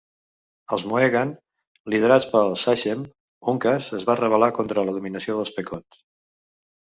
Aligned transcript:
Els 0.75 0.83
mohegan, 0.91 1.33
liderats 1.93 2.25
pel 2.31 2.49
"sachem" 2.63 3.03
Uncas, 3.53 3.89
es 3.99 4.09
van 4.11 4.19
rebel·lar 4.23 4.49
contra 4.61 4.87
la 4.87 4.95
dominació 4.99 5.37
dels 5.41 5.53
pequot. 5.59 6.01